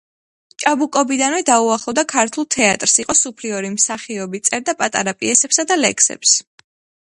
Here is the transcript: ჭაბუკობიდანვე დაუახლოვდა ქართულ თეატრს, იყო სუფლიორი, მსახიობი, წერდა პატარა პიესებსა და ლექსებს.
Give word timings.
ჭაბუკობიდანვე 0.61 1.41
დაუახლოვდა 1.49 2.05
ქართულ 2.13 2.47
თეატრს, 2.55 2.97
იყო 3.05 3.17
სუფლიორი, 3.21 3.71
მსახიობი, 3.75 4.43
წერდა 4.49 4.77
პატარა 4.83 5.17
პიესებსა 5.21 5.69
და 5.75 5.81
ლექსებს. 5.87 6.37